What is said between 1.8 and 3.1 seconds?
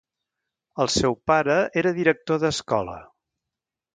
era director d'escola.